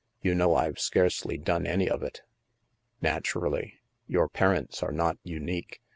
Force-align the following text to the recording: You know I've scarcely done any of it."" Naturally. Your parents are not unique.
You 0.23 0.33
know 0.33 0.55
I've 0.55 0.79
scarcely 0.79 1.37
done 1.37 1.67
any 1.67 1.87
of 1.87 2.01
it."" 2.01 2.23
Naturally. 3.03 3.75
Your 4.07 4.27
parents 4.27 4.81
are 4.81 4.91
not 4.91 5.19
unique. 5.23 5.79